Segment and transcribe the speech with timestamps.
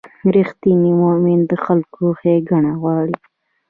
[0.35, 3.15] رښتینی مؤمن د خلکو ښېګڼه غواړي.